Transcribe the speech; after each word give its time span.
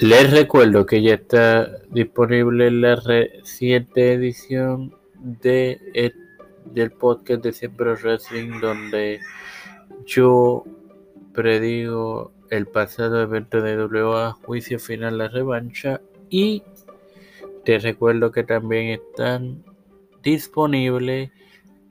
Les 0.00 0.30
recuerdo 0.30 0.86
que 0.86 1.02
ya 1.02 1.14
está 1.14 1.70
disponible 1.90 2.70
la 2.70 2.96
reciente 2.96 4.14
edición 4.14 4.94
de, 5.20 6.12
del 6.64 6.90
podcast 6.92 7.44
de 7.44 7.52
Siempre 7.52 7.94
Wrestling, 7.94 8.60
donde 8.60 9.20
yo 10.06 10.64
predigo 11.32 12.32
el 12.50 12.66
pasado 12.66 13.20
evento 13.20 13.60
de 13.60 13.84
WA, 13.84 14.32
juicio 14.32 14.78
final, 14.78 15.18
la 15.18 15.28
revancha. 15.28 16.00
Y 16.30 16.62
te 17.64 17.78
recuerdo 17.78 18.32
que 18.32 18.44
también 18.44 18.88
están 18.88 19.62
disponible 20.22 21.30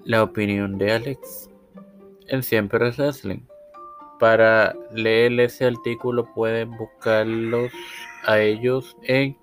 la 0.04 0.24
opinión 0.24 0.78
de 0.78 0.92
Alex 0.92 1.50
en 2.28 2.44
Siempre 2.44 2.92
Wrestling. 2.92 3.51
Para 4.22 4.76
leer 4.94 5.40
ese 5.40 5.66
artículo 5.66 6.32
pueden 6.36 6.78
buscarlos 6.78 7.72
a 8.28 8.40
ellos 8.40 8.96
en 9.02 9.36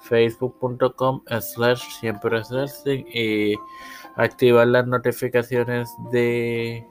facebook.com 0.00 1.22
slash 1.40 1.84
siempre 2.00 2.42
y 3.14 3.54
activar 4.16 4.66
las 4.66 4.88
notificaciones 4.88 5.88
de 6.10 6.84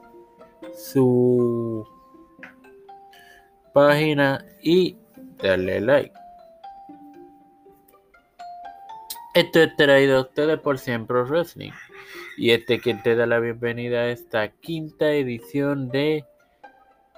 su 0.73 1.85
página 3.73 4.45
y 4.63 4.97
darle 5.43 5.81
like. 5.81 6.13
Esto 9.33 9.63
es 9.63 9.75
traído 9.75 10.17
a 10.17 10.21
ustedes 10.21 10.57
por 10.61 10.77
Siempre 10.77 11.23
Wrestling. 11.23 11.73
Y 12.37 12.51
este 12.51 12.79
quien 12.79 13.03
te 13.03 13.17
da 13.17 13.25
la 13.25 13.39
bienvenida 13.39 13.99
a 13.99 14.11
esta 14.11 14.47
quinta 14.47 15.11
edición 15.11 15.89
de 15.89 16.25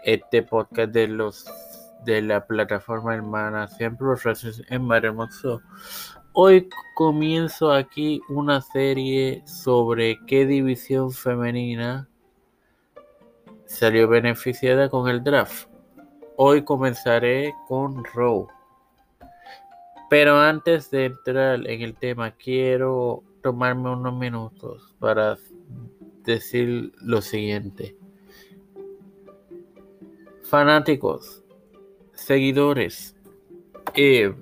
este 0.04 0.44
podcast 0.44 0.92
de 0.92 1.08
los 1.08 1.46
de 2.06 2.22
la 2.22 2.46
plataforma 2.46 3.16
hermana 3.16 3.68
siempre 3.68 4.08
en 4.70 4.84
Maremoso. 4.84 5.62
Hoy 6.34 6.68
comienzo 6.96 7.72
aquí 7.72 8.22
una 8.28 8.62
serie 8.62 9.42
sobre 9.46 10.20
qué 10.26 10.46
división 10.46 11.12
femenina 11.12 12.10
salió 13.66 14.08
beneficiada 14.08 14.90
con 14.90 15.08
el 15.08 15.24
draft. 15.24 15.70
Hoy 16.36 16.64
comenzaré 16.64 17.54
con 17.68 18.04
Raw. 18.04 18.48
Pero 20.10 20.40
antes 20.40 20.92
de 20.92 21.06
entrar 21.06 21.66
en 21.68 21.82
el 21.82 21.96
tema, 21.96 22.32
quiero 22.32 23.24
tomarme 23.42 23.92
unos 23.92 24.16
minutos 24.16 24.96
para 25.00 25.38
decir 26.24 26.92
lo 27.02 27.22
siguiente 27.22 27.96
fanáticos, 30.54 31.44
seguidores. 32.14 33.16
Eh, 33.96 34.36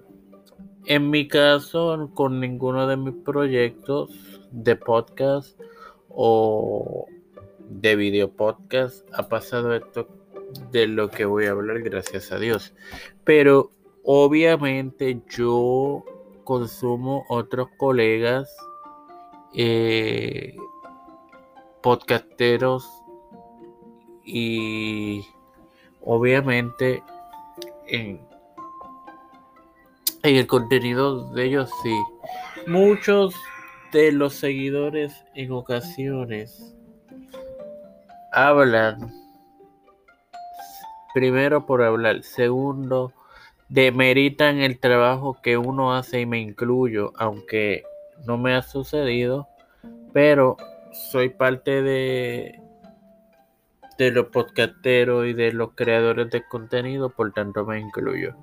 en 0.86 1.10
mi 1.10 1.30
caso, 1.30 2.12
con 2.14 2.42
ninguno 2.42 2.86
de 2.86 2.98
mis 2.98 3.14
proyectos 3.24 4.42
de 4.52 4.76
podcast 4.76 5.58
o 6.10 7.06
de 7.70 7.96
video 7.96 8.30
podcast 8.30 9.08
ha 9.14 9.30
pasado 9.30 9.74
esto 9.74 10.10
de 10.74 10.88
lo 10.88 11.10
que 11.10 11.24
voy 11.24 11.46
a 11.46 11.52
hablar, 11.52 11.82
gracias 11.82 12.34
a 12.34 12.40
Dios. 12.40 12.74
Pero 13.24 13.72
obviamente 14.04 15.22
yo 15.30 16.04
consumo 16.44 17.24
otros 17.30 17.70
colegas 17.78 18.54
eh, 19.54 20.58
podcasteros 21.82 22.86
y 24.26 25.26
Obviamente, 26.04 27.04
en, 27.88 28.20
el 30.24 30.48
contenido 30.48 31.32
de 31.34 31.46
ellos 31.46 31.72
sí. 31.84 31.96
Muchos 32.68 33.36
de 33.92 34.12
los 34.12 34.34
seguidores 34.36 35.26
en 35.36 35.52
ocasiones 35.52 36.76
hablan, 38.32 39.12
primero 41.14 41.66
por 41.66 41.84
hablar, 41.84 42.24
segundo, 42.24 43.14
demeritan 43.68 44.60
el 44.60 44.80
trabajo 44.80 45.38
que 45.42 45.58
uno 45.58 45.94
hace 45.94 46.22
y 46.22 46.26
me 46.26 46.40
incluyo, 46.40 47.14
aunque 47.16 47.84
no 48.26 48.38
me 48.38 48.54
ha 48.54 48.62
sucedido, 48.62 49.48
pero 50.14 50.58
soy 50.92 51.30
parte 51.30 51.82
de 51.82 52.61
de 54.02 54.10
los 54.10 54.30
podcasteros 54.30 55.28
y 55.28 55.34
de 55.34 55.54
los 55.54 55.74
creadores 55.76 56.32
de 56.32 56.44
contenido, 56.44 57.12
por 57.12 57.32
tanto 57.34 57.68
me 57.68 57.80
incluyo. 57.80 58.36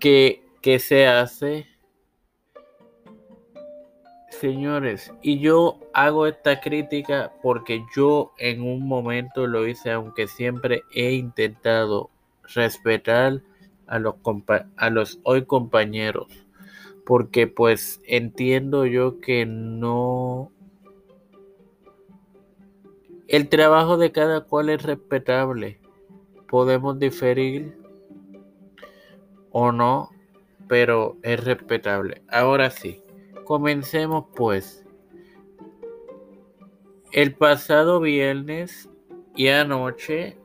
¿Qué, 0.00 0.42
qué 0.62 0.78
se 0.78 1.06
hace? 1.06 1.66
Señores, 4.30 5.12
y 5.20 5.38
yo 5.40 5.78
hago 5.92 6.26
esta 6.26 6.60
crítica 6.60 7.30
porque 7.42 7.84
yo 7.94 8.32
en 8.38 8.62
un 8.62 8.88
momento 8.88 9.46
lo 9.46 9.66
hice, 9.66 9.90
aunque 9.90 10.28
siempre 10.28 10.82
he 10.94 11.12
intentado 11.12 12.08
respetar 12.54 13.42
a 13.86 13.98
los, 13.98 14.14
a 14.76 14.88
los 14.88 15.20
hoy 15.24 15.44
compañeros, 15.44 16.46
porque 17.04 17.48
pues 17.48 18.00
entiendo 18.06 18.86
yo 18.86 19.20
que 19.20 19.44
no 19.44 20.52
el 23.28 23.50
trabajo 23.50 23.98
de 23.98 24.10
cada 24.10 24.40
cual 24.40 24.70
es 24.70 24.82
respetable. 24.82 25.78
Podemos 26.48 26.98
diferir 26.98 27.76
o 29.52 29.70
no, 29.70 30.10
pero 30.66 31.18
es 31.22 31.44
respetable. 31.44 32.22
Ahora 32.28 32.70
sí, 32.70 33.02
comencemos 33.44 34.24
pues. 34.34 34.84
El 37.12 37.34
pasado 37.34 38.00
viernes 38.00 38.88
y 39.34 39.48
anoche 39.48 40.38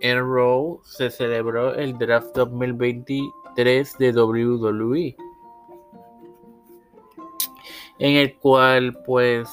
en 0.00 0.18
Raw 0.18 0.80
se 0.84 1.10
celebró 1.10 1.74
el 1.74 1.96
draft 1.98 2.34
2023 2.34 3.98
de 3.98 4.12
WWE. 4.12 5.16
En 7.98 8.16
el 8.16 8.36
cual 8.38 8.96
pues 9.04 9.48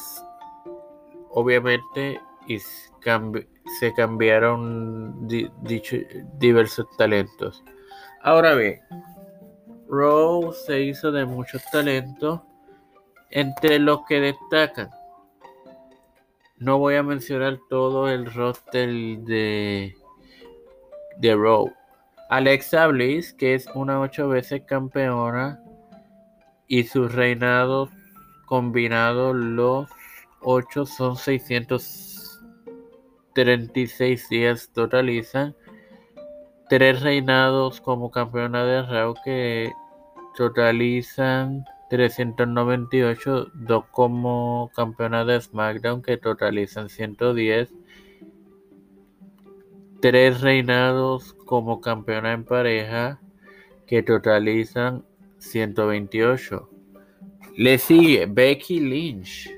obviamente 1.31 2.21
y 2.47 2.59
se 2.59 3.93
cambiaron 3.93 5.27
diversos 6.39 6.85
talentos. 6.97 7.63
Ahora 8.21 8.55
bien, 8.55 8.81
Raw 9.89 10.51
se 10.53 10.81
hizo 10.81 11.11
de 11.11 11.25
muchos 11.25 11.63
talentos, 11.71 12.41
entre 13.29 13.79
los 13.79 14.05
que 14.07 14.19
destacan. 14.19 14.89
No 16.57 16.79
voy 16.79 16.95
a 16.95 17.03
mencionar 17.03 17.59
todo 17.69 18.09
el 18.09 18.31
roster 18.33 18.89
de, 18.89 19.93
de 21.17 21.35
Raw. 21.35 21.71
Alexa 22.29 22.87
Bliss, 22.87 23.33
que 23.33 23.53
es 23.53 23.67
una 23.75 23.99
ocho 23.99 24.29
veces 24.29 24.63
campeona, 24.65 25.61
y 26.67 26.83
sus 26.83 27.13
reinados 27.13 27.89
combinados 28.45 29.35
los 29.35 29.89
8 30.41 30.85
son 30.85 31.17
636 33.35 34.29
días 34.29 34.69
totalizan. 34.73 35.55
Tres 36.69 37.01
reinados 37.01 37.81
como 37.81 38.09
campeona 38.09 38.63
de 38.63 38.81
Raw 38.81 39.13
que 39.23 39.71
totalizan 40.35 41.65
398, 41.89 43.51
dos 43.53 43.85
como 43.91 44.71
campeona 44.75 45.25
de 45.25 45.39
SmackDown 45.39 46.01
que 46.01 46.17
totalizan 46.17 46.89
110, 46.89 47.71
tres 50.01 50.41
reinados 50.41 51.33
como 51.45 51.81
campeona 51.81 52.33
en 52.33 52.45
pareja 52.45 53.19
que 53.85 54.01
totalizan 54.01 55.05
128. 55.37 56.69
Le 57.57 57.77
sigue 57.77 58.25
Becky 58.25 58.79
Lynch 58.79 59.51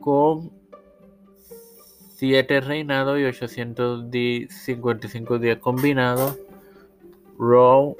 con 0.00 0.63
7 2.24 2.62
reinados 2.62 3.18
y 3.18 3.24
855 3.24 5.38
días 5.38 5.58
combinados. 5.58 6.38
Raw, 7.38 7.94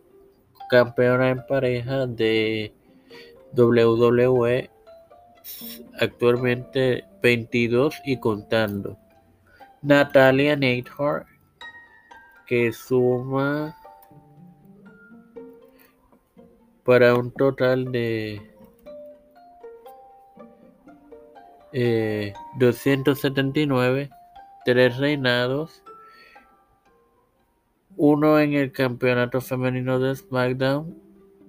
campeona 0.71 1.31
en 1.31 1.45
pareja 1.45 2.07
de 2.07 2.73
WWE 3.57 4.71
actualmente 5.99 7.05
22 7.21 8.01
y 8.05 8.21
contando. 8.21 8.97
Natalia 9.83 10.55
Neidhart 10.55 11.27
que 12.47 12.73
suma 12.73 13.77
para 16.85 17.17
un 17.17 17.33
total 17.33 17.91
de 17.91 18.41
eh, 21.73 22.33
279, 22.61 24.11
tres 24.67 24.97
reinados, 24.97 25.85
uno 27.97 28.41
en 28.41 28.55
el 28.55 28.73
campeonato 28.73 29.41
femenino 29.41 30.01
de 30.01 30.17
SmackDown 30.17 30.93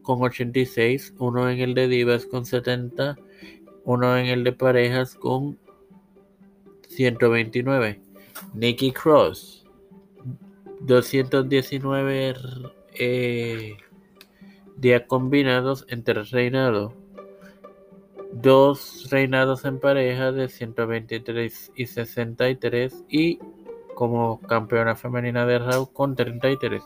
con 0.04 0.22
86, 0.22 1.16
uno 1.18 1.50
en 1.50 1.58
el 1.58 1.74
de 1.74 1.88
Divas 1.88 2.28
con 2.28 2.46
70, 2.46 3.18
uno 3.86 4.16
en 4.16 4.28
el 4.28 4.44
de 4.44 4.52
parejas 4.52 5.16
con 5.16 5.58
129. 6.90 8.00
Nikki 8.54 8.92
Cross, 8.92 9.66
219 10.82 12.36
eh, 13.00 13.78
días 14.76 15.04
combinados 15.08 15.88
entre 15.90 16.22
reinado. 16.22 16.94
Dos 18.34 19.10
reinados 19.10 19.66
en 19.66 19.80
pareja 19.80 20.32
de 20.32 20.50
123 20.50 21.72
y 21.76 21.86
63 21.86 23.06
y 23.10 23.40
como 23.96 24.40
campeona 24.42 24.96
femenina 24.96 25.46
de 25.46 25.60
Raw 25.60 25.92
con 25.92 26.16
33. 26.16 26.84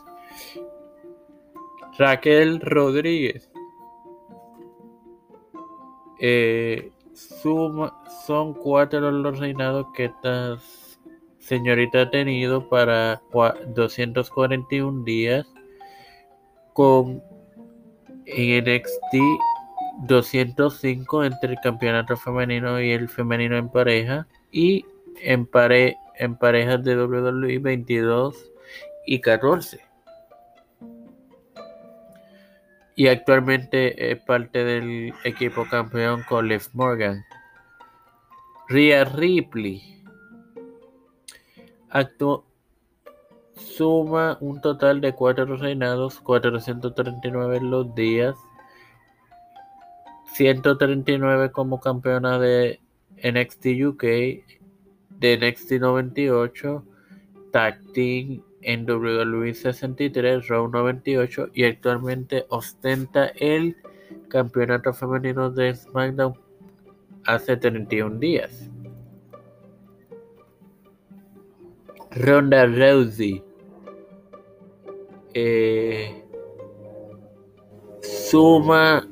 Raquel 1.98 2.60
Rodríguez 2.60 3.50
eh, 6.18 6.90
son 7.12 8.54
cuatro 8.54 9.10
los 9.10 9.38
reinados 9.38 9.86
que 9.94 10.06
esta 10.06 10.58
señorita 11.38 12.02
ha 12.02 12.10
tenido 12.10 12.68
para 12.68 13.20
241 13.74 15.04
días 15.04 15.46
con 16.72 17.22
en 18.26 18.64
NXT 18.64 19.14
205 20.00 21.24
entre 21.24 21.52
el 21.52 21.60
campeonato 21.62 22.16
femenino 22.16 22.80
y 22.80 22.90
el 22.90 23.08
femenino 23.08 23.56
en 23.56 23.68
pareja 23.68 24.26
y 24.50 24.84
en, 25.20 25.48
en 26.18 26.36
parejas 26.36 26.84
de 26.84 26.96
WWE 26.96 27.58
22 27.58 28.52
y 29.06 29.20
14 29.20 29.92
y 32.94 33.08
actualmente 33.08 34.12
es 34.12 34.20
parte 34.22 34.64
del 34.64 35.14
equipo 35.24 35.66
campeón 35.68 36.22
con 36.28 36.48
Lev 36.48 36.62
Morgan. 36.72 37.24
Rhea 38.68 39.04
Ripley 39.04 40.02
suma 43.54 44.38
un 44.40 44.60
total 44.60 45.00
de 45.00 45.14
cuatro 45.14 45.56
reinados, 45.56 46.20
439 46.20 47.56
en 47.56 47.70
los 47.70 47.94
días, 47.94 48.36
139 50.34 51.52
como 51.52 51.80
campeona 51.80 52.38
de 52.38 52.80
NXT 53.22 53.66
UK, 53.86 54.02
de 55.20 55.38
NXT 55.38 55.72
98, 55.72 56.84
Tag 57.50 57.80
Team 57.92 58.42
en 58.62 58.88
WWE 58.88 59.54
63, 59.54 60.48
Raw 60.48 60.68
98 60.68 61.48
y 61.52 61.64
actualmente 61.64 62.46
ostenta 62.48 63.26
el 63.36 63.76
campeonato 64.28 64.92
femenino 64.92 65.50
de 65.50 65.74
SmackDown 65.74 66.34
hace 67.24 67.56
31 67.56 68.18
días. 68.18 68.70
Ronda 72.14 72.66
Rousey 72.66 73.42
eh, 75.34 76.22
suma 78.02 79.08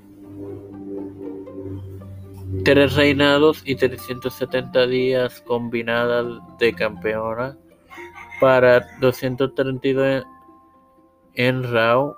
tres 2.72 2.94
reinados 2.94 3.64
y 3.64 3.74
370 3.74 4.86
días 4.86 5.40
combinadas 5.40 6.24
de 6.60 6.72
campeona 6.72 7.58
para 8.40 8.86
232 9.00 10.24
en 11.34 11.64
Raw, 11.72 12.14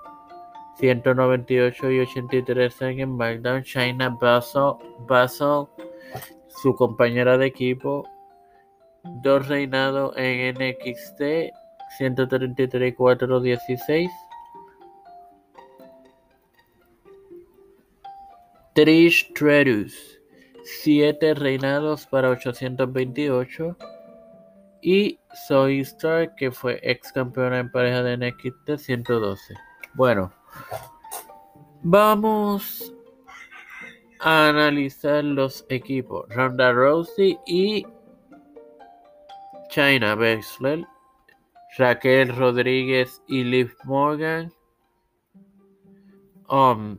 198 0.78 1.90
y 1.90 2.00
83 2.00 2.82
en 2.82 3.14
SmackDown. 3.14 3.62
China 3.62 4.10
Basel, 4.20 5.68
su 6.48 6.74
compañera 6.74 7.38
de 7.38 7.46
equipo, 7.46 8.06
dos 9.22 9.48
reinados 9.48 10.12
en 10.18 10.54
NXT, 10.54 11.50
133 11.96 12.90
y 12.90 12.94
416. 12.94 14.10
Trish 18.74 19.30
Stratus, 19.30 20.21
7 20.64 21.34
reinados 21.34 22.06
para 22.06 22.30
828 22.30 23.76
y 24.82 25.18
Soy 25.46 25.80
Star, 25.80 26.34
que 26.34 26.50
fue 26.50 26.80
ex 26.82 27.12
campeona 27.12 27.60
en 27.60 27.70
pareja 27.70 28.02
de 28.02 28.16
NXT 28.16 28.76
112. 28.76 29.54
Bueno, 29.94 30.32
vamos 31.82 32.92
a 34.20 34.48
analizar 34.48 35.24
los 35.24 35.64
equipos. 35.68 36.26
Ronda 36.30 36.72
Rousey 36.72 37.38
y 37.46 37.86
China 39.68 40.14
Baszler, 40.14 40.84
Raquel 41.78 42.36
Rodríguez 42.36 43.22
y 43.26 43.44
Liv 43.44 43.74
Morgan. 43.84 44.52
Um, 46.48 46.98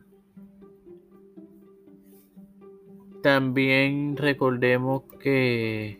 también 3.24 4.18
recordemos 4.18 5.04
que 5.18 5.98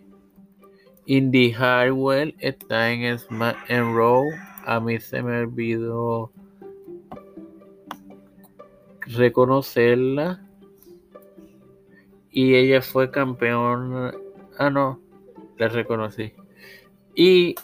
Indy 1.07 1.53
Hardwell 1.53 2.35
está 2.39 2.93
en, 2.93 3.03
en 3.03 3.97
Raw. 3.97 4.25
A 4.67 4.79
mí 4.79 5.01
se 5.01 5.23
me 5.23 5.39
olvidó 5.39 6.31
reconocerla. 9.07 10.47
Y 12.31 12.57
ella 12.57 12.83
fue 12.83 13.11
campeona. 13.11 14.13
Ah, 14.59 14.69
no. 14.69 15.01
la 15.57 15.69
reconocí. 15.69 16.35
Y 17.15 17.55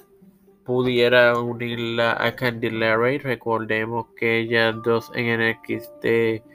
pudiera 0.65 1.39
unirla 1.39 2.17
a 2.19 2.35
Candy 2.35 2.71
Larry. 2.71 3.19
Recordemos 3.19 4.07
que 4.17 4.39
ellas 4.39 4.75
dos 4.83 5.13
en 5.15 5.39
NXT 5.39 6.49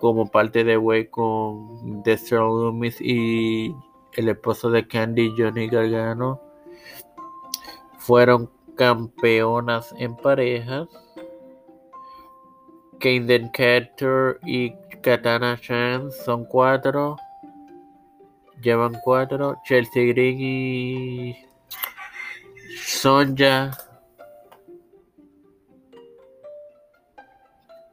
como 0.00 0.30
parte 0.30 0.64
de 0.64 0.76
Way 0.76 1.08
con 1.08 2.02
Dexter 2.02 2.40
Loomis 2.40 3.00
y 3.00 3.74
el 4.12 4.28
esposo 4.28 4.70
de 4.70 4.86
Candy, 4.86 5.34
Johnny 5.36 5.68
Gargano, 5.68 6.40
fueron 7.98 8.50
campeonas 8.76 9.94
en 9.98 10.16
parejas. 10.16 10.88
Kanden 12.98 13.48
Carter 13.50 14.38
y 14.44 14.72
Katana 15.02 15.58
Chan 15.60 16.10
son 16.24 16.44
cuatro. 16.46 17.16
Llevan 18.62 18.96
cuatro. 19.04 19.56
Chelsea 19.64 20.06
Green 20.06 20.40
y 20.40 21.36
Sonja. 22.82 23.85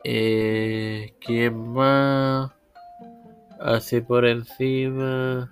Eh, 0.03 1.15
¿Quién 1.19 1.73
más? 1.73 2.51
Así 3.59 4.01
por 4.01 4.25
encima. 4.25 5.49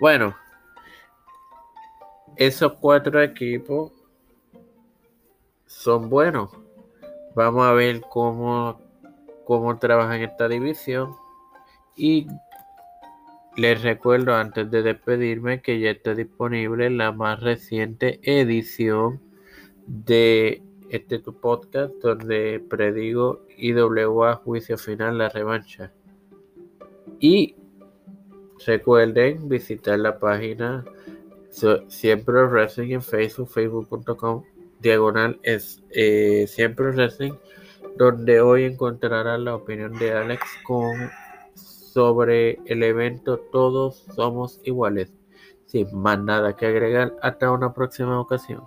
Bueno, 0.00 0.34
esos 2.36 2.72
cuatro 2.74 3.22
equipos 3.22 3.92
son 5.66 6.08
buenos. 6.10 6.50
Vamos 7.34 7.66
a 7.66 7.72
ver 7.72 8.00
cómo, 8.08 8.80
cómo 9.44 9.78
trabajan 9.78 10.22
esta 10.22 10.48
división. 10.48 11.14
Y 11.96 12.26
les 13.56 13.82
recuerdo 13.82 14.34
antes 14.34 14.70
de 14.70 14.82
despedirme 14.82 15.62
que 15.62 15.78
ya 15.78 15.90
está 15.90 16.14
disponible 16.14 16.90
la 16.90 17.12
más 17.12 17.40
reciente 17.40 18.20
edición 18.22 19.20
de 19.86 20.62
este 20.90 21.20
tu 21.20 21.32
podcast 21.32 21.94
donde 22.02 22.62
predigo 22.68 23.40
IWA 23.56 24.36
Juicio 24.36 24.76
Final 24.76 25.18
la 25.18 25.28
revancha. 25.28 25.92
Y 27.18 27.56
recuerden 28.66 29.48
visitar 29.48 29.98
la 29.98 30.18
página 30.18 30.84
Siempre 31.88 32.44
Wrestling 32.46 32.92
en 32.92 33.02
Facebook, 33.02 33.48
facebook.com 33.48 34.44
diagonal 34.80 35.38
es 35.42 35.82
eh, 35.90 36.46
Siempre 36.48 36.90
Wrestling, 36.90 37.34
donde 37.96 38.40
hoy 38.40 38.64
encontrarán 38.64 39.44
la 39.44 39.54
opinión 39.54 39.92
de 39.98 40.12
Alex 40.12 40.42
con 40.64 40.94
sobre 41.54 42.60
el 42.66 42.82
evento 42.82 43.38
Todos 43.52 44.06
Somos 44.14 44.60
Iguales. 44.64 45.12
Sin 45.66 45.96
más 45.96 46.18
nada 46.20 46.56
que 46.56 46.66
agregar, 46.66 47.14
hasta 47.22 47.50
una 47.50 47.72
próxima 47.72 48.20
ocasión. 48.20 48.62